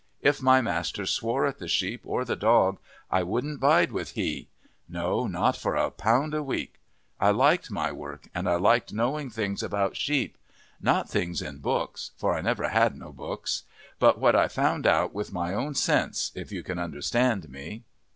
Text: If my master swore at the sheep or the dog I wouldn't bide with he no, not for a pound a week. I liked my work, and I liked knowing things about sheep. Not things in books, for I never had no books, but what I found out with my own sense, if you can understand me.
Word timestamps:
If 0.23 0.41
my 0.41 0.61
master 0.61 1.05
swore 1.05 1.45
at 1.45 1.59
the 1.59 1.67
sheep 1.67 2.01
or 2.05 2.25
the 2.25 2.35
dog 2.35 2.79
I 3.11 3.21
wouldn't 3.21 3.59
bide 3.59 3.91
with 3.91 4.13
he 4.13 4.49
no, 4.89 5.27
not 5.27 5.55
for 5.55 5.75
a 5.75 5.91
pound 5.91 6.33
a 6.33 6.41
week. 6.41 6.79
I 7.19 7.29
liked 7.29 7.69
my 7.69 7.91
work, 7.91 8.27
and 8.33 8.49
I 8.49 8.55
liked 8.55 8.91
knowing 8.91 9.29
things 9.29 9.61
about 9.61 9.95
sheep. 9.95 10.39
Not 10.81 11.07
things 11.07 11.39
in 11.39 11.59
books, 11.59 12.13
for 12.17 12.33
I 12.35 12.41
never 12.41 12.69
had 12.69 12.95
no 12.97 13.13
books, 13.13 13.61
but 13.99 14.17
what 14.17 14.35
I 14.35 14.47
found 14.47 14.87
out 14.87 15.13
with 15.13 15.31
my 15.31 15.53
own 15.53 15.75
sense, 15.75 16.31
if 16.33 16.51
you 16.51 16.63
can 16.63 16.79
understand 16.79 17.47
me. 17.47 17.83